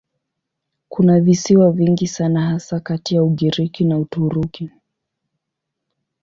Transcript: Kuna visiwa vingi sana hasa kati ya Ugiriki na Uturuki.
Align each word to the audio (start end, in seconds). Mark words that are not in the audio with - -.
Kuna 0.89 1.19
visiwa 1.19 1.71
vingi 1.71 2.07
sana 2.07 2.41
hasa 2.41 2.79
kati 2.79 3.15
ya 3.15 3.23
Ugiriki 3.23 3.83
na 3.85 3.99
Uturuki. 3.99 4.71